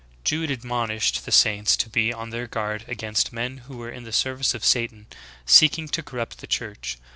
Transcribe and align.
"12. 0.23 0.23
Jude 0.49 0.61
admxOnished 0.61 1.25
the 1.25 1.31
saints 1.31 1.77
to 1.77 1.87
be 1.87 2.11
on 2.11 2.31
their 2.31 2.47
guard 2.47 2.83
against 2.87 3.31
men 3.31 3.59
who 3.69 3.77
were 3.77 3.91
in 3.91 4.03
the 4.03 4.11
service 4.11 4.55
of 4.55 4.65
Satan 4.65 5.05
seeking 5.45 5.87
to 5.89 6.01
corrupt 6.01 6.39
the 6.39 6.47
Church. 6.47 6.97